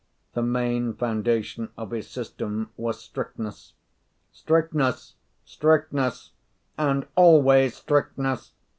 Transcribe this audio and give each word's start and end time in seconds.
The 0.33 0.41
main 0.41 0.95
foundation 0.95 1.69
of 1.77 1.91
his 1.91 2.09
system 2.09 2.71
was 2.75 2.99
strictness. 2.99 3.73
"Strictness, 4.31 5.13
strictness, 5.45 6.31
and 6.75 7.05
always 7.15 7.75
strictness!" 7.75 8.51